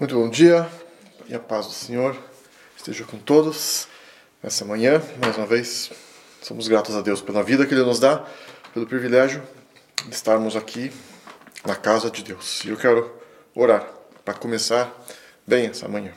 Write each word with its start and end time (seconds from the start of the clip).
Muito 0.00 0.14
bom 0.14 0.30
dia 0.30 0.70
e 1.28 1.34
a 1.34 1.40
paz 1.40 1.66
do 1.66 1.72
Senhor 1.72 2.16
esteja 2.76 3.02
com 3.02 3.18
todos 3.18 3.88
nessa 4.40 4.64
manhã. 4.64 5.02
Mais 5.20 5.36
uma 5.36 5.44
vez, 5.44 5.90
somos 6.40 6.68
gratos 6.68 6.94
a 6.94 7.00
Deus 7.00 7.20
pela 7.20 7.42
vida 7.42 7.66
que 7.66 7.74
Ele 7.74 7.82
nos 7.82 7.98
dá, 7.98 8.24
pelo 8.72 8.86
privilégio 8.86 9.42
de 10.06 10.14
estarmos 10.14 10.54
aqui 10.54 10.92
na 11.66 11.74
casa 11.74 12.12
de 12.12 12.22
Deus. 12.22 12.64
E 12.64 12.68
eu 12.68 12.76
quero 12.76 13.12
orar 13.56 13.92
para 14.24 14.34
começar 14.34 14.88
bem 15.44 15.66
essa 15.66 15.88
manhã. 15.88 16.12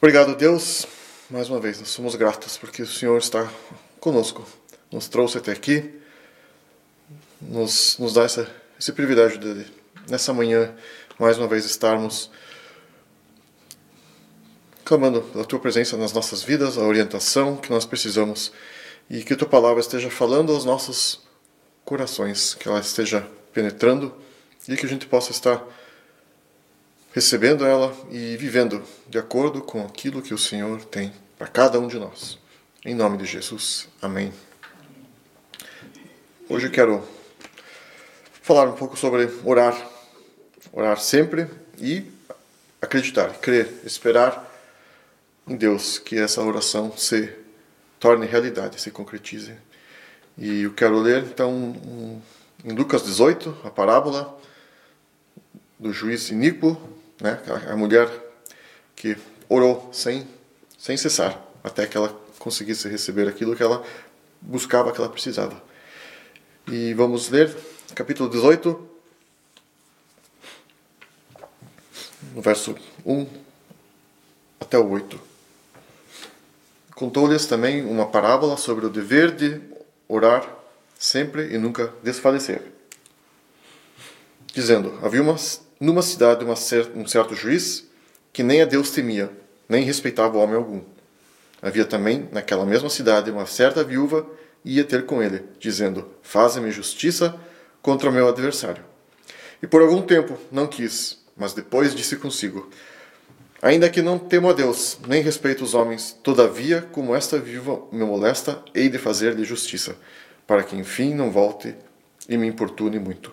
Obrigado, 0.00 0.36
Deus. 0.36 0.86
Mais 1.28 1.50
uma 1.50 1.58
vez, 1.58 1.80
nós 1.80 1.88
somos 1.88 2.14
gratos 2.14 2.56
porque 2.56 2.80
o 2.80 2.86
Senhor 2.86 3.18
está 3.18 3.50
conosco, 3.98 4.46
nos 4.92 5.08
trouxe 5.08 5.38
até 5.38 5.50
aqui, 5.50 6.00
nos, 7.40 7.98
nos 7.98 8.14
dá 8.14 8.22
essa, 8.22 8.48
esse 8.78 8.92
privilégio 8.92 9.36
de, 9.36 9.66
nessa 10.08 10.32
manhã 10.32 10.72
mais 11.18 11.38
uma 11.38 11.48
vez 11.48 11.64
estarmos 11.64 12.30
clamando 14.84 15.22
pela 15.22 15.44
tua 15.44 15.58
presença 15.58 15.96
nas 15.96 16.12
nossas 16.12 16.42
vidas, 16.42 16.76
a 16.76 16.82
orientação 16.82 17.56
que 17.56 17.70
nós 17.70 17.86
precisamos 17.86 18.52
e 19.08 19.24
que 19.24 19.32
a 19.32 19.36
tua 19.36 19.48
palavra 19.48 19.80
esteja 19.80 20.10
falando 20.10 20.52
aos 20.52 20.64
nossos 20.64 21.20
corações, 21.84 22.54
que 22.54 22.68
ela 22.68 22.80
esteja 22.80 23.26
penetrando 23.52 24.14
e 24.68 24.76
que 24.76 24.84
a 24.84 24.88
gente 24.88 25.06
possa 25.06 25.30
estar 25.30 25.64
recebendo 27.12 27.64
ela 27.64 27.96
e 28.10 28.36
vivendo 28.36 28.82
de 29.08 29.18
acordo 29.18 29.62
com 29.62 29.84
aquilo 29.86 30.20
que 30.20 30.34
o 30.34 30.38
Senhor 30.38 30.84
tem 30.84 31.12
para 31.38 31.46
cada 31.46 31.80
um 31.80 31.88
de 31.88 31.98
nós. 31.98 32.38
Em 32.84 32.94
nome 32.94 33.16
de 33.16 33.24
Jesus. 33.24 33.88
Amém. 34.02 34.32
Hoje 36.48 36.66
eu 36.66 36.70
quero 36.70 37.02
falar 38.42 38.68
um 38.68 38.74
pouco 38.74 38.96
sobre 38.98 39.28
orar 39.44 39.95
orar 40.76 41.00
sempre 41.00 41.48
e 41.78 42.04
acreditar, 42.82 43.30
crer, 43.38 43.66
esperar 43.82 44.44
em 45.48 45.56
Deus 45.56 45.98
que 45.98 46.18
essa 46.18 46.42
oração 46.42 46.94
se 46.94 47.32
torne 47.98 48.26
realidade, 48.26 48.78
se 48.78 48.90
concretize. 48.90 49.54
E 50.36 50.64
eu 50.64 50.74
quero 50.74 50.98
ler 50.98 51.22
então 51.22 52.22
em 52.62 52.72
Lucas 52.72 53.02
18, 53.02 53.56
a 53.64 53.70
parábola 53.70 54.38
do 55.78 55.94
juiz 55.94 56.28
iníquo, 56.28 56.78
né, 57.22 57.40
a 57.70 57.74
mulher 57.74 58.10
que 58.94 59.16
orou 59.48 59.88
sem, 59.94 60.28
sem 60.78 60.94
cessar, 60.98 61.42
até 61.64 61.86
que 61.86 61.96
ela 61.96 62.14
conseguisse 62.38 62.86
receber 62.86 63.26
aquilo 63.26 63.56
que 63.56 63.62
ela 63.62 63.82
buscava, 64.42 64.92
que 64.92 65.00
ela 65.00 65.08
precisava. 65.08 65.62
E 66.70 66.92
vamos 66.92 67.30
ler 67.30 67.56
capítulo 67.94 68.28
18, 68.28 68.95
no 72.36 72.42
verso 72.42 72.76
1 73.06 73.26
até 74.60 74.78
o 74.78 74.90
8. 74.90 75.18
Contou-lhes 76.94 77.46
também 77.46 77.82
uma 77.82 78.06
parábola 78.06 78.58
sobre 78.58 78.84
o 78.84 78.90
dever 78.90 79.34
de 79.34 79.58
orar 80.06 80.46
sempre 80.98 81.54
e 81.54 81.56
nunca 81.56 81.94
desfalecer. 82.02 82.60
Dizendo: 84.52 84.98
Havia 85.02 85.22
uma, 85.22 85.36
numa 85.80 86.02
cidade 86.02 86.44
uma, 86.44 86.54
um 86.94 87.06
certo 87.06 87.34
juiz 87.34 87.86
que 88.34 88.42
nem 88.42 88.60
a 88.60 88.66
Deus 88.66 88.90
temia, 88.90 89.30
nem 89.66 89.82
respeitava 89.82 90.36
homem 90.36 90.56
algum. 90.56 90.82
Havia 91.62 91.86
também 91.86 92.28
naquela 92.30 92.66
mesma 92.66 92.90
cidade 92.90 93.30
uma 93.30 93.46
certa 93.46 93.82
viúva 93.82 94.26
ia 94.62 94.84
ter 94.84 95.06
com 95.06 95.22
ele, 95.22 95.42
dizendo: 95.58 96.06
Faze-me 96.22 96.70
justiça 96.70 97.34
contra 97.80 98.10
o 98.10 98.12
meu 98.12 98.28
adversário. 98.28 98.84
E 99.62 99.66
por 99.66 99.80
algum 99.80 100.02
tempo 100.02 100.38
não 100.52 100.66
quis, 100.66 101.24
mas 101.36 101.52
depois 101.52 101.94
disse 101.94 102.16
consigo: 102.16 102.70
Ainda 103.60 103.90
que 103.90 104.02
não 104.02 104.18
temo 104.18 104.50
a 104.50 104.52
Deus, 104.52 104.98
nem 105.06 105.22
respeito 105.22 105.64
os 105.64 105.74
homens, 105.74 106.16
todavia, 106.22 106.82
como 106.92 107.14
esta 107.14 107.38
viva 107.38 107.82
me 107.90 108.04
molesta, 108.04 108.62
hei 108.74 108.88
de 108.88 108.98
fazer-lhe 108.98 109.44
justiça, 109.44 109.96
para 110.46 110.62
que 110.62 110.76
enfim 110.76 111.14
não 111.14 111.30
volte 111.30 111.74
e 112.28 112.36
me 112.36 112.46
importune 112.46 112.98
muito. 112.98 113.32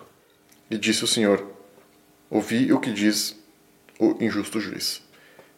E 0.70 0.76
disse 0.76 1.04
o 1.04 1.06
Senhor: 1.08 1.46
Ouvi 2.30 2.72
o 2.72 2.80
que 2.80 2.92
diz 2.92 3.36
o 3.98 4.16
injusto 4.20 4.60
juiz. 4.60 5.02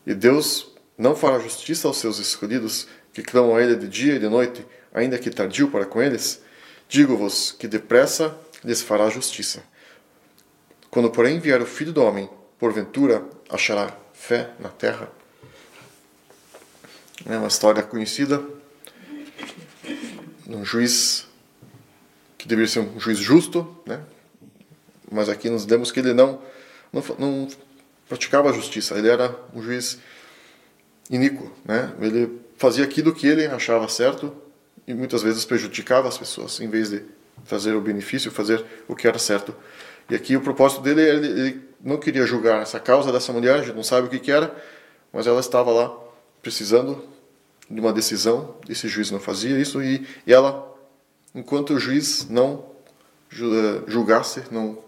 E 0.07 0.15
Deus 0.15 0.75
não 0.97 1.17
fará 1.17 1.39
justiça 1.39 1.89
aos 1.89 1.99
seus 1.99 2.19
escolhidos, 2.19 2.87
que 3.13 3.23
clamam 3.23 3.57
a 3.57 3.63
Ele 3.63 3.77
de 3.77 3.89
dia 3.89 4.15
e 4.15 4.19
de 4.19 4.29
noite, 4.29 4.65
ainda 4.93 5.19
que 5.19 5.31
tardio 5.31 5.69
para 5.69 5.87
com 5.87 6.03
eles? 6.03 6.43
Digo-vos 6.89 7.53
que 7.53 7.67
depressa 7.67 8.37
lhes 8.65 8.83
fará 8.83 9.09
justiça. 9.09 9.63
Quando, 10.97 11.11
porém, 11.11 11.39
vier 11.39 11.61
o 11.61 11.67
Filho 11.67 11.93
do 11.93 12.03
Homem, 12.03 12.27
porventura 12.59 13.23
achará 13.51 13.95
fé 14.15 14.53
na 14.59 14.71
terra? 14.71 15.13
É 17.29 17.37
uma 17.37 17.49
história 17.49 17.83
conhecida 17.83 18.43
de 20.47 20.57
um 20.57 20.65
juiz 20.65 21.27
que 22.39 22.49
deveria 22.49 22.67
ser 22.67 22.79
um 22.79 22.99
juiz 22.99 23.19
justo, 23.19 23.77
né? 23.85 24.01
mas 25.13 25.29
aqui 25.29 25.51
nos 25.51 25.67
demos 25.67 25.93
que 25.93 26.01
ele 26.01 26.15
não, 26.15 26.41
não, 26.91 27.05
não 27.19 27.49
praticava 28.09 28.49
a 28.49 28.53
justiça, 28.55 28.95
ele 28.95 29.11
era 29.11 29.39
um 29.53 29.61
juiz 29.61 29.99
iníquo. 31.11 31.53
Né? 31.67 31.95
Ele 32.01 32.41
fazia 32.57 32.87
aquilo 32.87 33.15
que 33.15 33.27
ele 33.27 33.45
achava 33.45 33.87
certo 33.87 34.35
e 34.87 34.95
muitas 34.95 35.23
vezes 35.23 35.45
prejudicava 35.45 36.09
as 36.09 36.17
pessoas, 36.17 36.59
em 36.59 36.71
vez 36.71 36.89
de 36.89 37.03
fazer 37.45 37.75
o 37.75 37.83
benefício, 37.83 38.31
fazer 38.31 38.65
o 38.89 38.97
que 38.97 39.07
era 39.07 39.19
certo. 39.19 39.55
E 40.09 40.15
aqui 40.15 40.37
o 40.37 40.41
propósito 40.41 40.83
dele, 40.83 41.03
ele, 41.03 41.27
ele 41.27 41.63
não 41.81 41.99
queria 41.99 42.27
julgar 42.27 42.63
essa 42.63 42.79
causa 42.79 43.13
dessa 43.13 43.33
mulher, 43.33 43.57
a 43.57 43.63
gente 43.63 43.75
não 43.75 43.83
sabe 43.83 44.07
o 44.07 44.11
que, 44.11 44.19
que 44.19 44.31
era, 44.31 44.55
mas 45.13 45.27
ela 45.27 45.41
estava 45.41 45.71
lá 45.71 45.97
precisando 46.43 47.03
de 47.69 47.81
uma 47.81 47.93
decisão, 47.93 48.55
esse 48.69 48.87
juiz 48.87 49.11
não 49.11 49.19
fazia 49.19 49.59
isso, 49.59 49.83
e, 49.83 50.07
e 50.27 50.33
ela, 50.33 50.75
enquanto 51.35 51.75
o 51.75 51.81
juiz 51.81 52.29
não 52.29 52.65
julgasse, 53.87 54.45
não 54.51 54.79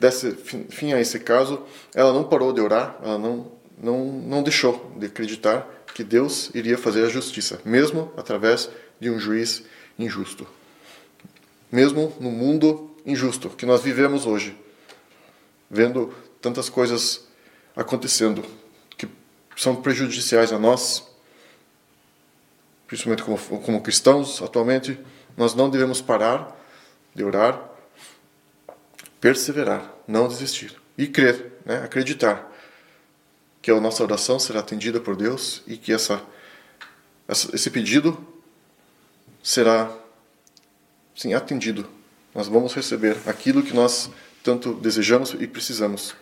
desse 0.00 0.32
fim 0.32 0.92
a 0.92 1.00
esse 1.00 1.20
caso, 1.20 1.62
ela 1.94 2.12
não 2.12 2.24
parou 2.24 2.52
de 2.52 2.60
orar, 2.60 2.96
ela 3.02 3.16
não, 3.16 3.52
não, 3.80 4.04
não 4.04 4.42
deixou 4.42 4.92
de 4.96 5.06
acreditar 5.06 5.68
que 5.94 6.02
Deus 6.02 6.50
iria 6.54 6.76
fazer 6.76 7.04
a 7.04 7.08
justiça, 7.08 7.60
mesmo 7.64 8.12
através 8.16 8.68
de 8.98 9.10
um 9.10 9.18
juiz 9.18 9.62
injusto. 9.96 10.46
Mesmo 11.70 12.12
no 12.18 12.30
mundo 12.30 12.91
injusto 13.04 13.50
que 13.50 13.66
nós 13.66 13.82
vivemos 13.82 14.26
hoje, 14.26 14.56
vendo 15.70 16.14
tantas 16.40 16.68
coisas 16.68 17.26
acontecendo 17.74 18.44
que 18.96 19.08
são 19.56 19.76
prejudiciais 19.76 20.52
a 20.52 20.58
nós, 20.58 21.08
principalmente 22.86 23.22
como, 23.22 23.38
como 23.60 23.82
cristãos 23.82 24.42
atualmente, 24.42 24.98
nós 25.36 25.54
não 25.54 25.70
devemos 25.70 26.00
parar 26.00 26.54
de 27.14 27.24
orar, 27.24 27.70
perseverar, 29.20 29.92
não 30.06 30.28
desistir 30.28 30.76
e 30.96 31.06
crer, 31.06 31.52
né? 31.64 31.78
acreditar 31.78 32.50
que 33.62 33.70
a 33.70 33.80
nossa 33.80 34.02
oração 34.02 34.38
será 34.38 34.60
atendida 34.60 35.00
por 35.00 35.16
Deus 35.16 35.62
e 35.66 35.76
que 35.76 35.92
essa, 35.92 36.20
essa 37.28 37.54
esse 37.54 37.70
pedido 37.70 38.26
será 39.42 39.90
sim 41.14 41.32
atendido 41.32 41.88
nós 42.34 42.48
vamos 42.48 42.74
receber 42.74 43.16
aquilo 43.26 43.62
que 43.62 43.74
nós 43.74 44.10
tanto 44.42 44.74
desejamos 44.74 45.34
e 45.38 45.46
precisamos. 45.46 46.14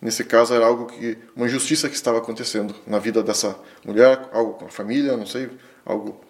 Nesse 0.00 0.24
caso 0.24 0.54
era 0.54 0.66
algo 0.66 0.86
que 0.86 1.18
uma 1.34 1.46
injustiça 1.46 1.88
que 1.88 1.94
estava 1.94 2.18
acontecendo 2.18 2.74
na 2.86 2.98
vida 2.98 3.22
dessa 3.22 3.58
mulher, 3.84 4.28
algo 4.32 4.54
com 4.54 4.66
a 4.66 4.70
família, 4.70 5.16
não 5.16 5.26
sei, 5.26 5.50
algo 5.84 6.20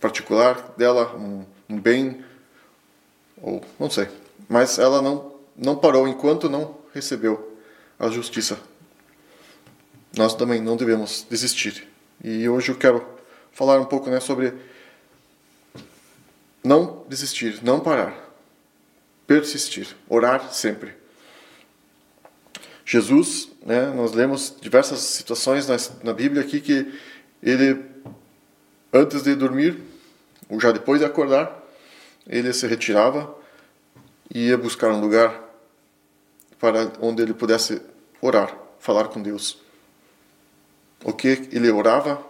particular 0.00 0.74
dela, 0.76 1.14
um, 1.16 1.44
um 1.68 1.80
bem 1.80 2.24
ou 3.40 3.62
não 3.78 3.88
sei. 3.88 4.08
Mas 4.48 4.78
ela 4.78 5.00
não 5.00 5.38
não 5.56 5.76
parou 5.76 6.06
enquanto 6.06 6.48
não 6.48 6.78
recebeu 6.94 7.58
a 7.98 8.08
justiça. 8.08 8.58
Nós 10.16 10.34
também 10.34 10.60
não 10.60 10.76
devemos 10.76 11.26
desistir. 11.28 11.88
E 12.22 12.48
hoje 12.48 12.70
eu 12.70 12.76
quero 12.76 13.04
falar 13.52 13.80
um 13.80 13.84
pouco 13.84 14.08
né, 14.08 14.20
sobre 14.20 14.54
não 16.62 17.04
desistir, 17.08 17.58
não 17.62 17.80
parar. 17.80 18.27
Persistir, 19.28 19.86
orar 20.08 20.52
sempre. 20.52 20.92
Jesus, 22.84 23.48
né, 23.64 23.86
nós 23.94 24.12
lemos 24.12 24.52
diversas 24.60 24.98
situações 24.98 25.68
na, 25.68 25.76
na 26.02 26.12
Bíblia 26.12 26.42
aqui 26.42 26.60
que 26.60 26.92
ele, 27.40 27.80
antes 28.92 29.22
de 29.22 29.36
dormir, 29.36 29.80
ou 30.48 30.58
já 30.58 30.72
depois 30.72 30.98
de 30.98 31.06
acordar, 31.06 31.56
ele 32.26 32.52
se 32.52 32.66
retirava 32.66 33.32
e 34.34 34.48
ia 34.48 34.58
buscar 34.58 34.88
um 34.88 35.00
lugar 35.00 35.40
para 36.58 36.90
onde 37.00 37.22
ele 37.22 37.32
pudesse 37.32 37.80
orar, 38.20 38.52
falar 38.80 39.08
com 39.08 39.22
Deus. 39.22 39.58
O 41.04 41.12
que 41.12 41.48
ele 41.52 41.70
orava 41.70 42.26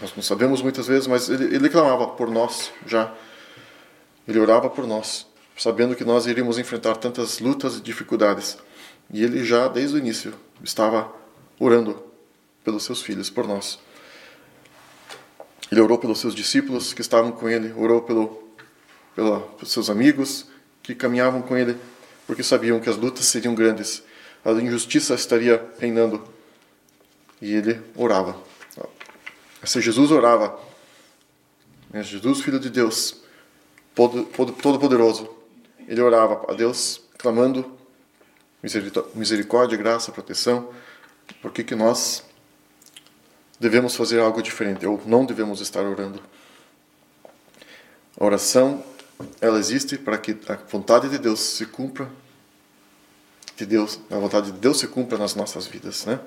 nós 0.00 0.14
não 0.14 0.22
sabemos 0.22 0.60
muitas 0.60 0.86
vezes, 0.86 1.06
mas 1.06 1.28
ele, 1.28 1.54
ele 1.54 1.68
clamava 1.68 2.08
por 2.08 2.30
nós 2.30 2.72
já. 2.86 3.12
Ele 4.26 4.38
orava 4.38 4.70
por 4.70 4.86
nós, 4.86 5.26
sabendo 5.56 5.94
que 5.94 6.04
nós 6.04 6.26
iríamos 6.26 6.58
enfrentar 6.58 6.96
tantas 6.96 7.40
lutas 7.40 7.76
e 7.76 7.80
dificuldades. 7.80 8.56
E 9.10 9.22
ele 9.22 9.44
já, 9.44 9.68
desde 9.68 9.96
o 9.96 9.98
início, 9.98 10.34
estava 10.62 11.12
orando 11.58 12.02
pelos 12.64 12.84
seus 12.84 13.02
filhos, 13.02 13.28
por 13.28 13.46
nós. 13.46 13.78
Ele 15.70 15.80
orou 15.80 15.98
pelos 15.98 16.20
seus 16.20 16.34
discípulos 16.34 16.92
que 16.92 17.00
estavam 17.00 17.32
com 17.32 17.48
ele, 17.48 17.72
orou 17.72 18.02
pelo, 18.02 18.48
pela, 19.14 19.40
pelos 19.40 19.72
seus 19.72 19.90
amigos 19.90 20.46
que 20.82 20.94
caminhavam 20.94 21.42
com 21.42 21.56
ele, 21.56 21.76
porque 22.26 22.42
sabiam 22.42 22.80
que 22.80 22.88
as 22.88 22.96
lutas 22.96 23.26
seriam 23.26 23.54
grandes, 23.54 24.02
a 24.44 24.50
injustiça 24.52 25.14
estaria 25.14 25.64
reinando. 25.78 26.22
E 27.40 27.52
ele 27.52 27.80
orava. 27.96 28.36
Se 29.64 29.80
Jesus 29.80 30.10
orava, 30.10 30.58
Jesus, 32.02 32.42
Filho 32.42 32.60
de 32.60 32.68
Deus, 32.68 33.23
Todo-Poderoso, 33.94 35.28
ele 35.86 36.00
orava 36.00 36.50
a 36.50 36.54
Deus, 36.54 37.00
clamando 37.16 37.78
misericórdia, 39.14 39.76
graça, 39.76 40.10
proteção. 40.10 40.70
Por 41.40 41.52
que, 41.52 41.62
que 41.62 41.74
nós 41.74 42.24
devemos 43.60 43.94
fazer 43.94 44.20
algo 44.20 44.42
diferente 44.42 44.86
ou 44.86 45.00
não 45.06 45.24
devemos 45.24 45.60
estar 45.60 45.84
orando? 45.84 46.20
A 48.18 48.24
oração, 48.24 48.82
ela 49.40 49.58
existe 49.58 49.98
para 49.98 50.18
que 50.18 50.36
a 50.48 50.54
vontade 50.54 51.08
de 51.08 51.18
Deus 51.18 51.40
se 51.40 51.66
cumpra, 51.66 52.10
de 53.56 53.66
Deus, 53.66 54.00
a 54.10 54.18
vontade 54.18 54.50
de 54.50 54.58
Deus 54.58 54.78
se 54.78 54.88
cumpra 54.88 55.16
nas 55.18 55.34
nossas 55.34 55.66
vidas, 55.66 56.04
né? 56.06 56.18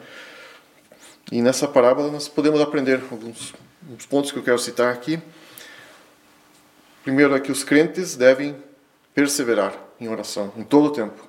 E 1.29 1.41
nessa 1.41 1.67
parábola 1.67 2.09
nós 2.09 2.29
podemos 2.29 2.61
aprender 2.61 3.01
alguns, 3.11 3.53
alguns 3.83 4.05
pontos 4.05 4.31
que 4.31 4.39
eu 4.39 4.43
quero 4.43 4.59
citar 4.59 4.93
aqui. 4.93 5.21
Primeiro 7.07 7.33
é 7.33 7.39
que 7.39 7.53
os 7.53 7.63
crentes 7.63 8.17
devem 8.17 8.53
perseverar 9.15 9.73
em 9.97 10.09
oração 10.09 10.51
em 10.57 10.63
todo 10.65 10.87
o 10.87 10.91
tempo. 10.91 11.25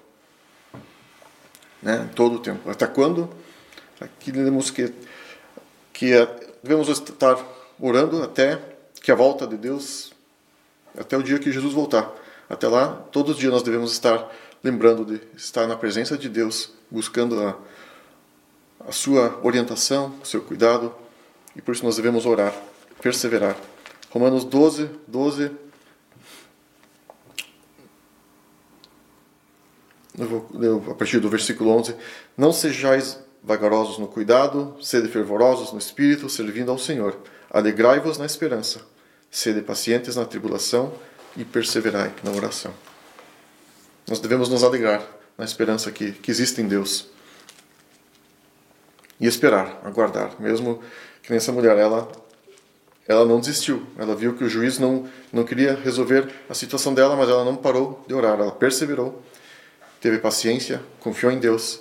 Né? 1.80 2.04
Em 2.04 2.14
todo 2.16 2.34
o 2.34 2.38
tempo. 2.40 2.68
Até 2.68 2.84
quando? 2.84 3.30
Aqui 4.00 4.32
lemos 4.32 4.72
que, 4.72 4.92
que 5.92 6.12
é, 6.12 6.26
devemos 6.64 6.88
estar 6.88 7.38
orando 7.78 8.24
até 8.24 8.60
que 9.00 9.12
a 9.12 9.14
volta 9.14 9.46
de 9.46 9.56
Deus, 9.56 10.12
até 10.98 11.16
o 11.16 11.22
dia 11.22 11.38
que 11.38 11.52
Jesus 11.52 11.72
voltar. 11.72 12.12
Até 12.50 12.66
lá, 12.66 12.88
todos 13.12 13.34
os 13.34 13.38
dias 13.38 13.52
nós 13.52 13.62
devemos 13.62 13.92
estar 13.92 14.34
lembrando 14.64 15.04
de 15.04 15.20
estar 15.36 15.68
na 15.68 15.76
presença 15.76 16.18
de 16.18 16.28
Deus, 16.28 16.72
buscando 16.90 17.40
a, 17.40 17.56
a 18.80 18.90
sua 18.90 19.38
orientação, 19.44 20.12
o 20.20 20.26
seu 20.26 20.40
cuidado, 20.40 20.92
e 21.54 21.62
por 21.62 21.72
isso 21.72 21.84
nós 21.84 21.94
devemos 21.94 22.26
orar, 22.26 22.52
perseverar. 23.00 23.56
Romanos 24.10 24.44
12, 24.44 24.90
12. 25.06 25.67
Eu 30.18 30.84
a 30.90 30.94
partir 30.94 31.18
do 31.20 31.28
versículo 31.28 31.70
11. 31.70 31.94
Não 32.36 32.52
sejais 32.52 33.18
vagarosos 33.42 33.98
no 33.98 34.08
cuidado, 34.08 34.76
sede 34.80 35.08
fervorosos 35.08 35.72
no 35.72 35.78
espírito, 35.78 36.28
servindo 36.28 36.70
ao 36.70 36.78
Senhor. 36.78 37.16
Alegrai-vos 37.50 38.18
na 38.18 38.26
esperança, 38.26 38.80
sede 39.30 39.62
pacientes 39.62 40.16
na 40.16 40.24
tribulação 40.24 40.92
e 41.36 41.44
perseverai 41.44 42.12
na 42.22 42.32
oração. 42.32 42.72
Nós 44.08 44.20
devemos 44.20 44.48
nos 44.48 44.64
alegrar 44.64 45.06
na 45.36 45.44
esperança 45.44 45.92
que, 45.92 46.12
que 46.12 46.30
existe 46.30 46.60
em 46.60 46.66
Deus 46.66 47.08
e 49.20 49.26
esperar, 49.26 49.80
aguardar. 49.84 50.34
Mesmo 50.40 50.82
que 51.22 51.32
nessa 51.32 51.52
mulher, 51.52 51.76
ela, 51.76 52.10
ela 53.06 53.24
não 53.24 53.40
desistiu. 53.40 53.86
Ela 53.98 54.14
viu 54.14 54.34
que 54.34 54.44
o 54.44 54.48
juiz 54.48 54.78
não, 54.78 55.08
não 55.32 55.44
queria 55.44 55.74
resolver 55.74 56.28
a 56.48 56.54
situação 56.54 56.94
dela, 56.94 57.16
mas 57.16 57.28
ela 57.28 57.44
não 57.44 57.56
parou 57.56 58.04
de 58.06 58.14
orar. 58.14 58.38
Ela 58.38 58.52
perseverou, 58.52 59.22
teve 60.00 60.18
paciência, 60.18 60.82
confiou 61.00 61.32
em 61.32 61.38
Deus 61.38 61.80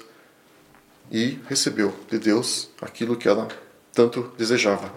e 1.12 1.40
recebeu 1.48 1.94
de 2.10 2.20
Deus 2.20 2.70
aquilo 2.82 3.16
que 3.16 3.28
ela 3.28 3.48
tanto 3.94 4.34
desejava. 4.38 4.94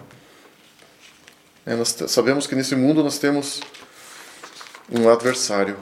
É, 1.65 1.75
nós 1.75 1.95
sabemos 2.07 2.47
que 2.47 2.55
nesse 2.55 2.75
mundo 2.75 3.03
nós 3.03 3.19
temos 3.19 3.61
um 4.91 5.07
adversário, 5.09 5.77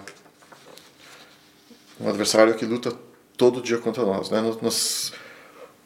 um 2.00 2.10
adversário 2.10 2.54
que 2.56 2.66
luta 2.66 2.94
todo 3.38 3.62
dia 3.62 3.78
contra 3.78 4.04
nós. 4.04 4.30
Né? 4.30 4.42
Nós, 4.62 5.14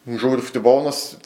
um 0.06 0.18
jogo 0.18 0.38
de 0.38 0.42
futebol, 0.42 0.84
nós 0.84 1.18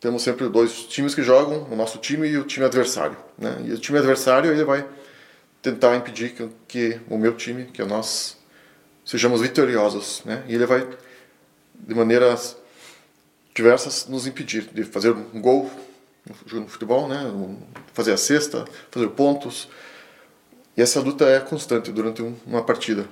temos 0.00 0.22
sempre 0.22 0.48
dois 0.48 0.84
times 0.86 1.14
que 1.14 1.22
jogam, 1.22 1.62
o 1.70 1.76
nosso 1.76 1.98
time 1.98 2.28
e 2.28 2.36
o 2.36 2.44
time 2.44 2.66
adversário. 2.66 3.16
Né? 3.38 3.56
E 3.64 3.72
o 3.72 3.78
time 3.78 3.98
adversário 3.98 4.50
ele 4.50 4.64
vai 4.64 4.84
tentar 5.62 5.96
impedir 5.96 6.34
que, 6.34 6.48
que 6.66 7.00
o 7.08 7.16
meu 7.16 7.36
time, 7.36 7.66
que 7.66 7.82
nós, 7.84 8.36
sejamos 9.12 9.42
vitoriosos. 9.42 10.22
Né? 10.24 10.42
E 10.48 10.54
ele 10.54 10.64
vai, 10.64 10.88
de 11.74 11.94
maneiras 11.94 12.56
diversas, 13.54 14.06
nos 14.08 14.26
impedir 14.26 14.70
de 14.72 14.84
fazer 14.84 15.12
um 15.12 15.38
gol 15.38 15.70
no 16.50 16.66
futebol, 16.66 17.06
né? 17.06 17.30
fazer 17.92 18.12
a 18.12 18.16
cesta, 18.16 18.64
fazer 18.90 19.08
pontos. 19.08 19.68
E 20.74 20.80
essa 20.80 20.98
luta 20.98 21.26
é 21.26 21.38
constante 21.40 21.92
durante 21.92 22.22
uma 22.46 22.62
partida 22.62 23.06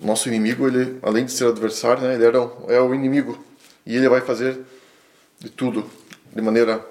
nosso 0.00 0.28
inimigo, 0.28 0.66
ele, 0.66 0.98
além 1.02 1.24
de 1.24 1.32
ser 1.32 1.46
adversário, 1.46 2.02
né, 2.02 2.14
ele 2.14 2.24
era, 2.24 2.38
é 2.68 2.80
o 2.80 2.94
inimigo. 2.94 3.42
E 3.86 3.94
ele 3.96 4.08
vai 4.08 4.20
fazer 4.20 4.60
de 5.38 5.50
tudo 5.50 5.88
de 6.34 6.42
maneira 6.42 6.84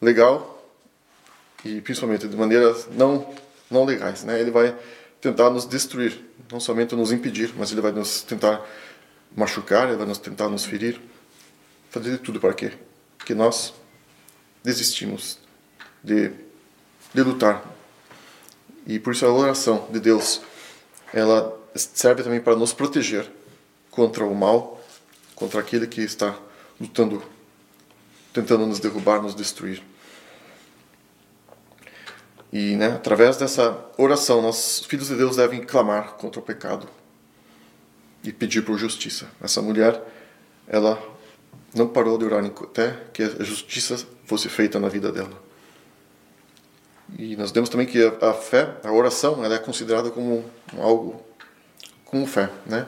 legal 0.00 0.66
e 1.64 1.80
principalmente 1.80 2.26
de 2.26 2.36
maneiras 2.36 2.88
não, 2.90 3.34
não 3.70 3.84
legais. 3.84 4.24
Né? 4.24 4.40
Ele 4.40 4.50
vai 4.50 4.74
tentar 5.20 5.50
nos 5.50 5.66
destruir, 5.66 6.24
não 6.50 6.60
somente 6.60 6.94
nos 6.94 7.12
impedir, 7.12 7.52
mas 7.56 7.72
ele 7.72 7.80
vai 7.80 7.92
nos 7.92 8.22
tentar 8.22 8.64
machucar, 9.36 9.88
ele 9.88 9.96
vai 9.96 10.06
nos 10.06 10.18
tentar 10.18 10.48
nos 10.48 10.64
ferir, 10.64 11.00
fazer 11.90 12.12
de 12.12 12.18
tudo 12.18 12.40
para 12.40 12.54
quê? 12.54 12.72
Que 13.24 13.34
nós 13.34 13.74
desistimos 14.62 15.38
de, 16.02 16.30
de 17.12 17.22
lutar. 17.22 17.64
E 18.86 18.98
por 18.98 19.12
isso 19.12 19.26
a 19.26 19.32
oração 19.32 19.88
de 19.90 20.00
Deus, 20.00 20.40
ela 21.12 21.58
serve 21.74 22.22
também 22.22 22.40
para 22.40 22.56
nos 22.56 22.72
proteger 22.72 23.30
contra 23.90 24.24
o 24.24 24.34
mal, 24.34 24.82
contra 25.34 25.60
aquele 25.60 25.86
que 25.86 26.00
está 26.00 26.38
lutando, 26.80 27.22
tentando 28.32 28.66
nos 28.66 28.80
derrubar, 28.80 29.20
nos 29.20 29.34
destruir. 29.34 29.82
E 32.52 32.76
né, 32.76 32.88
através 32.88 33.36
dessa 33.36 33.78
oração, 33.96 34.40
nós, 34.40 34.80
filhos 34.86 35.08
de 35.08 35.16
Deus, 35.16 35.36
devem 35.36 35.62
clamar 35.62 36.14
contra 36.14 36.40
o 36.40 36.42
pecado 36.42 36.88
e 38.24 38.32
pedir 38.32 38.62
por 38.62 38.78
justiça. 38.78 39.28
Essa 39.40 39.60
mulher, 39.60 40.02
ela 40.66 40.98
não 41.74 41.86
parou 41.86 42.16
de 42.16 42.24
orar 42.24 42.44
até 42.44 42.96
que 43.12 43.22
a 43.22 43.44
justiça 43.44 43.98
fosse 44.24 44.48
feita 44.48 44.80
na 44.80 44.88
vida 44.88 45.12
dela. 45.12 45.48
E 47.18 47.36
nós 47.36 47.50
vemos 47.50 47.68
também 47.68 47.86
que 47.86 48.02
a, 48.20 48.34
fé, 48.34 48.76
a 48.84 48.92
oração, 48.92 49.44
ela 49.44 49.54
é 49.54 49.58
considerada 49.58 50.10
como 50.10 50.44
algo 50.78 51.22
com 52.04 52.26
fé, 52.26 52.50
né? 52.66 52.86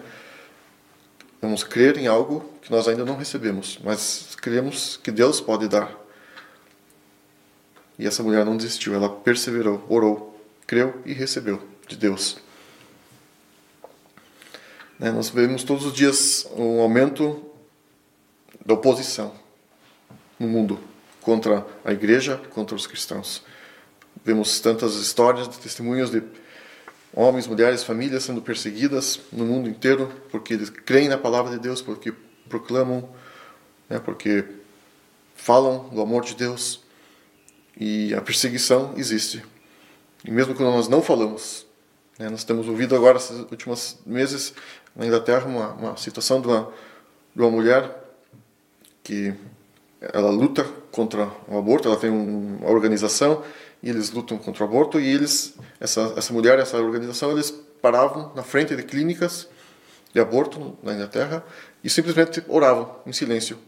Vamos 1.41 1.65
crer 1.65 1.97
em 1.97 2.07
algo 2.07 2.53
que 2.61 2.71
nós 2.71 2.87
ainda 2.87 3.05
não 3.05 3.17
recebemos, 3.17 3.79
mas 3.83 4.37
cremos 4.37 4.99
que 5.03 5.11
Deus 5.11 5.41
pode 5.41 5.69
dar. 5.69 6.00
E 8.01 8.07
essa 8.07 8.23
mulher 8.23 8.47
não 8.47 8.57
desistiu, 8.57 8.95
ela 8.95 9.11
perseverou, 9.11 9.85
orou, 9.87 10.43
creu 10.67 11.03
e 11.05 11.13
recebeu 11.13 11.63
de 11.87 11.97
Deus. 11.97 12.39
Né? 14.99 15.11
Nós 15.11 15.29
vemos 15.29 15.63
todos 15.65 15.85
os 15.85 15.93
dias 15.93 16.49
um 16.57 16.81
aumento 16.81 17.45
da 18.65 18.73
oposição 18.73 19.35
no 20.39 20.49
mundo 20.49 20.81
contra 21.21 21.67
a 21.85 21.93
igreja, 21.93 22.41
contra 22.55 22.75
os 22.75 22.87
cristãos. 22.87 23.43
Vemos 24.25 24.61
tantas 24.61 24.95
histórias 24.95 25.47
testemunhos 25.59 26.11
de 26.11 26.23
homens, 27.13 27.47
mulheres, 27.47 27.85
famílias 27.85 28.23
sendo 28.23 28.41
perseguidas 28.41 29.21
no 29.31 29.45
mundo 29.45 29.69
inteiro 29.69 30.11
porque 30.31 30.55
eles 30.55 30.71
creem 30.71 31.11
na 31.11 31.19
palavra 31.19 31.53
de 31.53 31.59
Deus, 31.59 31.83
porque 31.83 32.15
proclamam, 32.49 33.11
né, 33.91 33.99
porque 33.99 34.43
falam 35.37 35.91
do 35.91 36.01
amor 36.01 36.25
de 36.25 36.35
Deus. 36.35 36.89
E 37.81 38.15
a 38.15 38.21
perseguição 38.21 38.93
existe. 38.97 39.43
E 40.23 40.31
mesmo 40.31 40.55
quando 40.55 40.71
nós 40.71 40.87
não 40.87 41.01
falamos, 41.01 41.67
né, 42.19 42.29
nós 42.29 42.45
temos 42.45 42.69
ouvido 42.69 42.95
agora, 42.95 43.17
esses 43.17 43.39
últimos 43.51 43.97
meses, 44.05 44.53
na 44.95 45.07
Inglaterra, 45.07 45.47
uma, 45.47 45.73
uma 45.73 45.97
situação 45.97 46.43
de 46.43 46.47
uma, 46.47 46.71
de 47.35 47.41
uma 47.41 47.51
mulher 47.51 47.91
que 49.03 49.33
ela 49.99 50.31
luta 50.31 50.65
contra 50.93 51.31
o 51.49 51.57
aborto, 51.57 51.89
ela 51.89 51.97
tem 51.97 52.11
uma 52.11 52.69
organização 52.69 53.43
e 53.83 53.89
eles 53.89 54.11
lutam 54.11 54.37
contra 54.37 54.63
o 54.63 54.67
aborto 54.67 55.01
e 55.01 55.07
eles 55.09 55.55
essa 55.79 56.13
essa 56.17 56.33
mulher 56.33 56.59
essa 56.59 56.77
organização 56.77 57.31
eles 57.33 57.51
paravam 57.81 58.31
na 58.35 58.43
frente 58.43 58.77
de 58.77 58.83
clínicas 58.83 59.49
de 60.13 60.21
aborto 60.21 60.77
na 60.83 60.93
Inglaterra 60.93 61.43
e 61.83 61.89
simplesmente 61.89 62.43
oravam 62.47 62.97
em 63.07 63.13
silêncio 63.13 63.59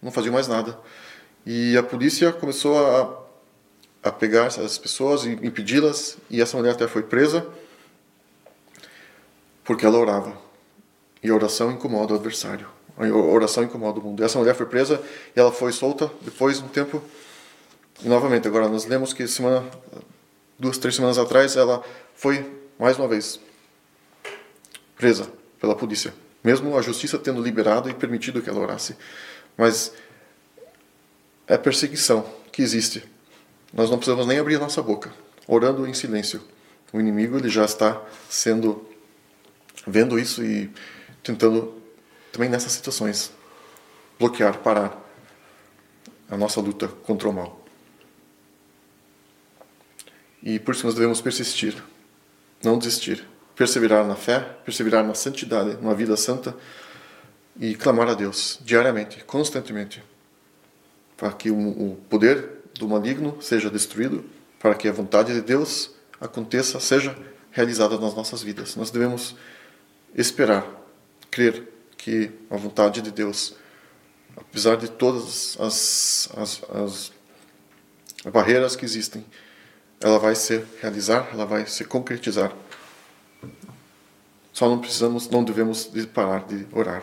não 0.00 0.10
faziam 0.10 0.32
mais 0.32 0.48
nada 0.48 0.78
e 1.44 1.76
a 1.76 1.82
polícia 1.82 2.32
começou 2.32 2.78
a 2.78 3.29
a 4.02 4.10
pegar 4.10 4.46
essas 4.46 4.78
pessoas 4.78 5.24
e 5.24 5.32
impedi-las 5.42 6.16
e 6.30 6.40
essa 6.40 6.56
mulher 6.56 6.72
até 6.72 6.88
foi 6.88 7.02
presa 7.02 7.46
porque 9.64 9.86
ela 9.86 9.98
orava 9.98 10.36
E 11.22 11.30
a 11.30 11.34
oração 11.34 11.70
incomoda 11.70 12.14
o 12.14 12.16
adversário. 12.16 12.66
A 12.96 13.06
oração 13.06 13.62
incomoda 13.62 14.00
o 14.00 14.02
mundo. 14.02 14.24
Essa 14.24 14.38
mulher 14.38 14.54
foi 14.54 14.66
presa 14.66 15.00
e 15.34 15.38
ela 15.38 15.52
foi 15.52 15.70
solta 15.72 16.10
depois 16.22 16.58
de 16.58 16.64
um 16.64 16.68
tempo. 16.68 17.02
E 18.02 18.08
novamente, 18.08 18.48
agora 18.48 18.68
nós 18.68 18.84
lemos 18.86 19.12
que 19.12 19.28
semana, 19.28 19.64
duas, 20.58 20.76
três 20.78 20.96
semanas 20.96 21.18
atrás, 21.18 21.56
ela 21.56 21.84
foi 22.14 22.44
mais 22.78 22.98
uma 22.98 23.06
vez 23.06 23.38
presa 24.96 25.30
pela 25.60 25.76
polícia. 25.76 26.12
Mesmo 26.42 26.76
a 26.76 26.82
justiça 26.82 27.18
tendo 27.18 27.42
liberado 27.42 27.88
e 27.88 27.94
permitido 27.94 28.42
que 28.42 28.48
ela 28.48 28.60
orasse. 28.60 28.96
Mas 29.56 29.92
é 31.46 31.56
perseguição 31.56 32.26
que 32.50 32.62
existe. 32.62 33.04
Nós 33.72 33.90
não 33.90 33.98
precisamos 33.98 34.26
nem 34.26 34.38
abrir 34.38 34.58
nossa 34.58 34.82
boca, 34.82 35.12
orando 35.46 35.86
em 35.86 35.94
silêncio. 35.94 36.42
O 36.92 37.00
inimigo 37.00 37.36
ele 37.36 37.48
já 37.48 37.64
está 37.64 38.02
sendo 38.28 38.88
vendo 39.86 40.18
isso 40.18 40.44
e 40.44 40.70
tentando 41.22 41.80
também 42.32 42.48
nessas 42.48 42.72
situações 42.72 43.32
bloquear, 44.18 44.58
parar 44.58 44.98
a 46.28 46.36
nossa 46.36 46.60
luta 46.60 46.88
contra 46.88 47.28
o 47.28 47.32
mal. 47.32 47.64
E 50.42 50.58
por 50.58 50.74
isso 50.74 50.86
nós 50.86 50.94
devemos 50.94 51.20
persistir, 51.20 51.82
não 52.62 52.78
desistir, 52.78 53.26
perseverar 53.54 54.06
na 54.06 54.16
fé, 54.16 54.40
perseverar 54.64 55.04
na 55.04 55.14
santidade, 55.14 55.74
numa 55.74 55.94
vida 55.94 56.16
santa 56.16 56.56
e 57.58 57.74
clamar 57.74 58.08
a 58.08 58.14
Deus 58.14 58.58
diariamente, 58.62 59.22
constantemente, 59.24 60.02
para 61.16 61.32
que 61.32 61.50
o 61.50 61.98
poder 62.08 62.59
do 62.80 62.88
maligno 62.88 63.36
seja 63.40 63.70
destruído, 63.70 64.24
para 64.58 64.74
que 64.74 64.88
a 64.88 64.92
vontade 64.92 65.34
de 65.34 65.42
Deus 65.42 65.90
aconteça, 66.18 66.80
seja 66.80 67.16
realizada 67.52 67.98
nas 67.98 68.14
nossas 68.14 68.42
vidas. 68.42 68.74
Nós 68.74 68.90
devemos 68.90 69.36
esperar, 70.14 70.66
crer 71.30 71.68
que 71.96 72.30
a 72.50 72.56
vontade 72.56 73.02
de 73.02 73.10
Deus, 73.10 73.54
apesar 74.36 74.76
de 74.76 74.90
todas 74.90 75.56
as, 75.60 76.30
as, 76.36 76.62
as 76.70 77.12
barreiras 78.32 78.74
que 78.74 78.84
existem, 78.84 79.24
ela 80.00 80.18
vai 80.18 80.34
se 80.34 80.64
realizar, 80.80 81.28
ela 81.32 81.44
vai 81.44 81.66
se 81.66 81.84
concretizar. 81.84 82.52
Só 84.52 84.68
não 84.68 84.78
precisamos, 84.78 85.28
não 85.28 85.44
devemos 85.44 85.90
parar 86.14 86.46
de 86.46 86.66
orar. 86.72 87.02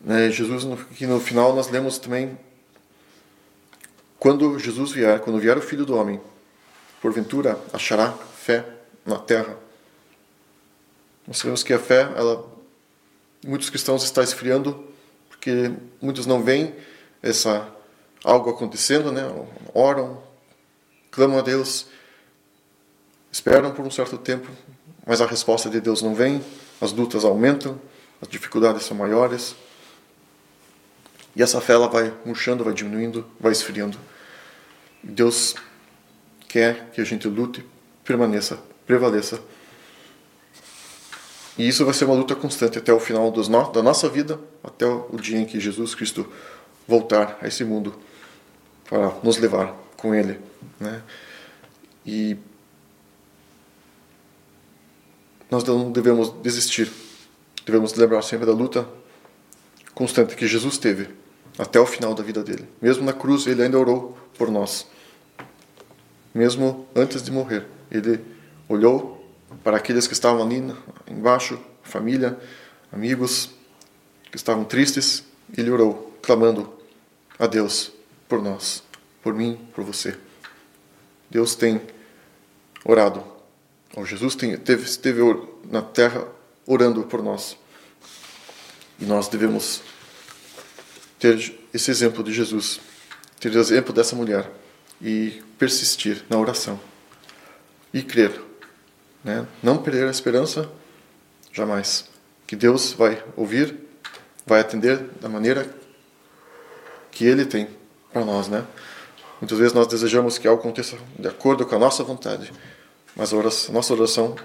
Né, 0.00 0.30
Jesus, 0.30 0.64
que 0.96 1.06
no 1.06 1.20
final 1.20 1.54
nós 1.54 1.68
lemos 1.68 1.98
também, 1.98 2.38
quando 4.18 4.58
Jesus 4.58 4.92
vier, 4.92 5.20
quando 5.20 5.38
vier 5.38 5.56
o 5.56 5.62
Filho 5.62 5.84
do 5.84 5.96
Homem, 5.96 6.20
porventura 7.00 7.58
achará 7.72 8.12
fé 8.12 8.64
na 9.04 9.18
terra. 9.18 9.56
Nós 11.26 11.38
sabemos 11.38 11.62
que 11.62 11.72
a 11.72 11.78
fé, 11.78 12.02
ela, 12.16 12.46
muitos 13.44 13.70
cristãos 13.70 14.04
está 14.04 14.22
esfriando 14.22 14.86
porque 15.28 15.72
muitos 16.00 16.26
não 16.26 16.42
veem 16.42 16.74
essa 17.22 17.72
algo 18.24 18.50
acontecendo, 18.50 19.12
né? 19.12 19.22
Oram, 19.72 20.20
clamam 21.10 21.38
a 21.38 21.42
Deus, 21.42 21.86
esperam 23.30 23.70
por 23.70 23.86
um 23.86 23.90
certo 23.90 24.18
tempo, 24.18 24.48
mas 25.06 25.20
a 25.20 25.26
resposta 25.26 25.70
de 25.70 25.80
Deus 25.80 26.02
não 26.02 26.14
vem, 26.14 26.42
as 26.80 26.90
lutas 26.90 27.24
aumentam, 27.24 27.80
as 28.20 28.26
dificuldades 28.26 28.84
são 28.84 28.96
maiores. 28.96 29.54
E 31.36 31.42
essa 31.42 31.60
fé 31.60 31.74
ela 31.74 31.86
vai 31.86 32.12
murchando, 32.24 32.64
vai 32.64 32.74
diminuindo, 32.74 33.24
vai 33.38 33.52
esfriando. 33.52 33.96
Deus 35.04 35.54
quer 36.48 36.90
que 36.90 37.00
a 37.00 37.04
gente 37.04 37.28
lute, 37.28 37.64
permaneça, 38.02 38.58
prevaleça 38.86 39.40
e 41.58 41.66
isso 41.66 41.84
vai 41.84 41.94
ser 41.94 42.04
uma 42.04 42.14
luta 42.14 42.34
constante 42.34 42.78
até 42.78 42.92
o 42.92 43.00
final 43.00 43.30
no 43.30 43.72
da 43.72 43.82
nossa 43.82 44.08
vida, 44.08 44.38
até 44.62 44.84
o 44.84 45.16
dia 45.18 45.38
em 45.38 45.46
que 45.46 45.58
Jesus 45.58 45.94
Cristo 45.94 46.30
voltar 46.86 47.38
a 47.40 47.48
esse 47.48 47.64
mundo 47.64 47.94
para 48.84 49.14
nos 49.22 49.38
levar 49.38 49.74
com 49.96 50.14
Ele. 50.14 50.38
Né? 50.78 51.02
E 52.04 52.36
nós 55.50 55.64
não 55.64 55.90
devemos 55.90 56.30
desistir, 56.42 56.92
devemos 57.64 57.94
lembrar 57.94 58.20
sempre 58.20 58.44
da 58.44 58.52
luta 58.52 58.86
constante 59.94 60.36
que 60.36 60.46
Jesus 60.46 60.76
teve 60.76 61.08
até 61.58 61.80
o 61.80 61.86
final 61.86 62.14
da 62.14 62.22
vida 62.22 62.42
dele. 62.42 62.68
Mesmo 62.80 63.04
na 63.04 63.12
cruz, 63.12 63.46
ele 63.46 63.62
ainda 63.62 63.78
orou 63.78 64.16
por 64.36 64.50
nós. 64.50 64.86
Mesmo 66.34 66.86
antes 66.94 67.22
de 67.22 67.30
morrer, 67.30 67.66
ele 67.90 68.22
olhou 68.68 69.24
para 69.64 69.76
aqueles 69.76 70.06
que 70.06 70.12
estavam 70.12 70.42
ali 70.42 70.62
embaixo, 71.08 71.58
família, 71.82 72.38
amigos, 72.92 73.50
que 74.30 74.36
estavam 74.36 74.64
tristes, 74.64 75.24
ele 75.56 75.70
orou, 75.70 76.18
clamando 76.20 76.72
a 77.38 77.46
Deus 77.46 77.92
por 78.28 78.42
nós, 78.42 78.82
por 79.22 79.32
mim, 79.32 79.58
por 79.74 79.84
você. 79.84 80.16
Deus 81.30 81.54
tem 81.54 81.80
orado, 82.84 83.24
ou 83.96 84.04
Jesus 84.04 84.34
tem, 84.34 84.56
teve, 84.56 84.84
esteve 84.84 85.20
na 85.64 85.82
terra 85.82 86.26
orando 86.66 87.02
por 87.04 87.22
nós. 87.22 87.56
E 88.98 89.04
nós 89.04 89.28
devemos 89.28 89.82
ter 91.18 91.54
esse 91.72 91.90
exemplo 91.90 92.22
de 92.22 92.32
Jesus, 92.32 92.80
ter 93.40 93.54
o 93.54 93.58
exemplo 93.58 93.92
dessa 93.92 94.14
mulher 94.16 94.50
e 95.00 95.42
persistir 95.58 96.24
na 96.28 96.38
oração 96.38 96.78
e 97.92 98.02
crer 98.02 98.46
né? 99.26 99.44
Não 99.60 99.76
perder 99.76 100.06
a 100.06 100.10
esperança 100.10 100.70
jamais. 101.52 102.08
Que 102.46 102.54
Deus 102.54 102.92
vai 102.92 103.20
ouvir, 103.36 103.76
vai 104.46 104.60
atender 104.60 104.98
da 105.20 105.28
maneira 105.28 105.68
que 107.10 107.24
Ele 107.24 107.44
tem 107.44 107.68
para 108.12 108.24
nós, 108.24 108.46
né? 108.46 108.64
Muitas 109.40 109.58
vezes 109.58 109.72
nós 109.72 109.88
desejamos 109.88 110.38
que 110.38 110.46
algo 110.46 110.60
aconteça 110.60 110.96
de 111.18 111.26
acordo 111.26 111.66
com 111.66 111.74
a 111.74 111.78
nossa 111.78 112.04
vontade, 112.04 112.52
mas 113.16 113.32
a, 113.32 113.36
oração, 113.36 113.70
a 113.70 113.74
nossa 113.74 113.92
oração, 113.92 114.36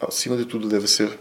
acima 0.00 0.36
de 0.36 0.44
tudo, 0.44 0.68
deve 0.68 0.88
ser 0.88 1.16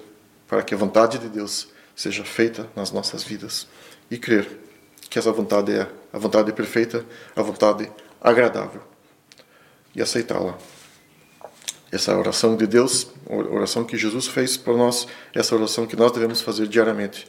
para 0.48 0.64
que 0.64 0.74
a 0.74 0.78
vontade 0.78 1.20
de 1.20 1.30
Deus 1.30 1.68
seja 1.98 2.24
feita 2.24 2.70
nas 2.76 2.92
nossas 2.92 3.24
vidas 3.24 3.68
e 4.10 4.18
crer 4.18 4.48
que 5.10 5.18
essa 5.18 5.32
vontade 5.32 5.74
é 5.74 5.90
a 6.14 6.20
vontade 6.20 6.54
perfeita, 6.54 7.04
a 7.36 7.42
vontade 7.42 7.92
agradável 8.22 8.82
e 9.96 10.02
aceitá-la 10.02 10.58
essa 11.92 12.16
oração 12.16 12.56
de 12.56 12.68
Deus, 12.68 13.08
oração 13.26 13.84
que 13.84 13.98
Jesus 13.98 14.28
fez 14.28 14.58
por 14.58 14.78
nós, 14.78 15.08
essa 15.34 15.56
oração 15.56 15.88
que 15.88 15.96
nós 15.96 16.12
devemos 16.12 16.42
fazer 16.42 16.68
diariamente 16.68 17.26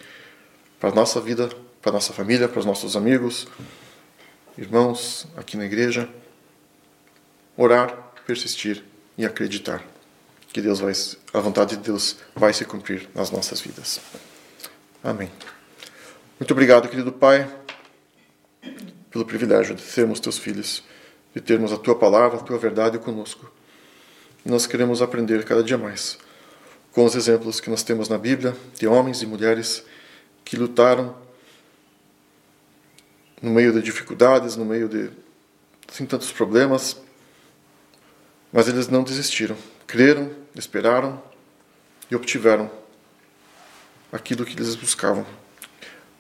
para 0.81 0.91
a 0.91 0.95
nossa 0.95 1.21
vida, 1.21 1.49
para 1.81 1.91
a 1.91 1.95
nossa 1.95 2.13
família, 2.13 2.49
para 2.49 2.59
os 2.59 2.67
nossos 2.67 2.97
amigos, 2.97 3.47
irmãos 4.57 5.27
aqui 5.37 5.57
na 5.57 5.65
igreja. 5.65 6.09
Orar, 7.57 8.13
persistir 8.27 8.85
e 9.17 9.25
acreditar 9.25 9.83
que 10.53 10.61
Deus 10.61 10.81
vai, 10.81 10.93
a 11.33 11.41
vontade 11.41 11.77
de 11.77 11.83
Deus 11.83 12.17
vai 12.35 12.53
se 12.53 12.65
cumprir 12.65 13.09
nas 13.15 13.31
nossas 13.31 13.61
vidas. 13.61 14.01
Amém. 15.09 15.31
Muito 16.39 16.53
obrigado, 16.53 16.87
querido 16.87 17.11
Pai, 17.11 17.51
pelo 19.11 19.25
privilégio 19.25 19.75
de 19.75 19.81
sermos 19.81 20.21
teus 20.21 20.37
filhos, 20.37 20.85
de 21.35 21.41
termos 21.41 21.73
a 21.73 21.79
tua 21.79 21.95
palavra, 21.95 22.39
a 22.39 22.43
tua 22.43 22.59
verdade 22.59 22.99
conosco 22.99 23.51
nós 24.45 24.67
queremos 24.67 25.03
aprender 25.03 25.45
cada 25.45 25.63
dia 25.63 25.77
mais 25.77 26.19
com 26.93 27.05
os 27.05 27.15
exemplos 27.15 27.61
que 27.61 27.71
nós 27.71 27.83
temos 27.83 28.09
na 28.09 28.19
Bíblia 28.19 28.57
de 28.79 28.87
homens 28.87 29.23
e 29.23 29.27
mulheres 29.27 29.83
que 30.45 30.57
lutaram 30.57 31.17
no 33.41 33.51
meio 33.51 33.73
de 33.73 33.81
dificuldades, 33.81 34.57
no 34.57 34.65
meio 34.65 34.89
de 34.89 35.11
sem 35.91 36.07
tantos 36.07 36.31
problemas, 36.33 37.01
mas 38.53 38.69
eles 38.69 38.89
não 38.89 39.03
desistiram, 39.03 39.57
creram, 39.87 40.31
esperaram 40.55 41.23
e 42.11 42.15
obtiveram 42.15 42.71
aquilo 44.13 44.45
que 44.45 44.55
eles 44.55 44.75
buscavam. 44.75 45.27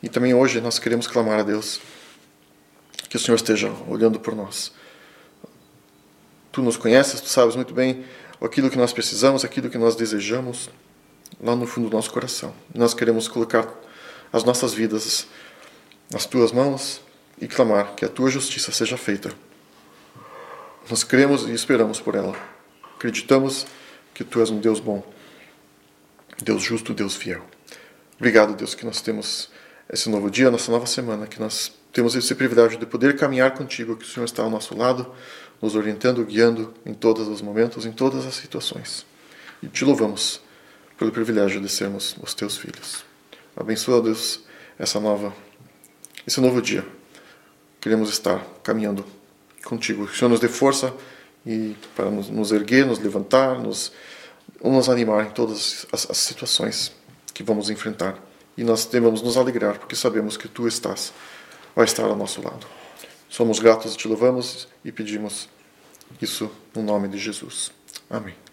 E 0.02 0.08
também 0.08 0.34
hoje 0.34 0.60
nós 0.60 0.78
queremos 0.78 1.06
clamar 1.06 1.40
a 1.40 1.42
Deus 1.42 1.80
que 3.08 3.16
o 3.16 3.20
Senhor 3.20 3.36
esteja 3.36 3.72
olhando 3.88 4.20
por 4.20 4.34
nós 4.34 4.72
Tu 6.58 6.62
nos 6.62 6.76
conheces, 6.76 7.20
tu 7.20 7.28
sabes 7.28 7.54
muito 7.54 7.72
bem 7.72 8.04
aquilo 8.40 8.68
que 8.68 8.76
nós 8.76 8.92
precisamos, 8.92 9.44
aquilo 9.44 9.70
que 9.70 9.78
nós 9.78 9.94
desejamos 9.94 10.68
lá 11.40 11.54
no 11.54 11.68
fundo 11.68 11.88
do 11.88 11.94
nosso 11.94 12.10
coração. 12.10 12.52
Nós 12.74 12.94
queremos 12.94 13.28
colocar 13.28 13.68
as 14.32 14.42
nossas 14.42 14.74
vidas 14.74 15.28
nas 16.10 16.26
tuas 16.26 16.50
mãos 16.50 17.00
e 17.40 17.46
clamar 17.46 17.94
que 17.94 18.04
a 18.04 18.08
tua 18.08 18.28
justiça 18.28 18.72
seja 18.72 18.96
feita. 18.96 19.30
Nós 20.90 21.04
cremos 21.04 21.46
e 21.48 21.52
esperamos 21.52 22.00
por 22.00 22.16
ela. 22.16 22.34
Acreditamos 22.96 23.64
que 24.12 24.24
tu 24.24 24.40
és 24.40 24.50
um 24.50 24.58
Deus 24.58 24.80
bom, 24.80 25.06
Deus 26.42 26.60
justo, 26.60 26.92
Deus 26.92 27.14
fiel. 27.14 27.44
Obrigado, 28.18 28.56
Deus, 28.56 28.74
que 28.74 28.84
nós 28.84 29.00
temos 29.00 29.48
esse 29.88 30.10
novo 30.10 30.28
dia, 30.28 30.50
nossa 30.50 30.72
nova 30.72 30.86
semana, 30.86 31.24
que 31.28 31.38
nós 31.38 31.72
temos 31.92 32.16
esse 32.16 32.34
privilégio 32.34 32.76
de 32.76 32.84
poder 32.84 33.16
caminhar 33.16 33.52
contigo, 33.54 33.96
que 33.96 34.04
o 34.04 34.08
Senhor 34.08 34.26
está 34.26 34.42
ao 34.42 34.50
nosso 34.50 34.76
lado 34.76 35.14
nos 35.62 35.76
orientando, 35.76 36.24
guiando 36.24 36.74
em 36.84 36.92
todos 36.92 37.28
os 37.28 37.40
momentos, 37.40 37.86
em 37.86 37.92
todas 37.92 38.26
as 38.26 38.34
situações. 38.34 39.06
e 39.62 39.68
te 39.68 39.84
louvamos 39.84 40.40
pelo 40.98 41.12
privilégio 41.12 41.60
de 41.60 41.68
sermos 41.68 42.16
os 42.20 42.34
teus 42.34 42.56
filhos. 42.56 43.04
Abençoa, 43.56 44.02
Deus, 44.02 44.40
essa 44.76 44.98
nova, 44.98 45.32
esse 46.26 46.40
novo 46.40 46.60
dia. 46.60 46.84
Queremos 47.80 48.10
estar 48.10 48.44
caminhando 48.64 49.04
contigo. 49.64 50.08
Que 50.08 50.12
o 50.12 50.16
Senhor 50.16 50.28
nos 50.28 50.40
dê 50.40 50.48
força 50.48 50.92
e 51.46 51.76
para 51.94 52.10
nos, 52.10 52.28
nos 52.28 52.50
erguer, 52.50 52.84
nos 52.84 52.98
levantar, 52.98 53.60
nos, 53.60 53.92
nos 54.60 54.88
animar 54.88 55.26
em 55.26 55.30
todas 55.30 55.86
as, 55.92 56.10
as 56.10 56.18
situações 56.18 56.97
que 57.38 57.44
vamos 57.44 57.70
enfrentar. 57.70 58.18
E 58.56 58.64
nós 58.64 58.84
devemos 58.84 59.22
nos 59.22 59.36
alegrar, 59.36 59.78
porque 59.78 59.94
sabemos 59.94 60.36
que 60.36 60.48
Tu 60.48 60.66
estás, 60.66 61.12
vai 61.74 61.84
estar 61.84 62.02
ao 62.02 62.16
nosso 62.16 62.42
lado. 62.42 62.66
Somos 63.28 63.60
gratos, 63.60 63.94
te 63.94 64.08
louvamos 64.08 64.66
e 64.84 64.90
pedimos 64.90 65.48
isso 66.20 66.50
no 66.74 66.82
nome 66.82 67.06
de 67.06 67.16
Jesus. 67.16 67.70
Amém. 68.10 68.47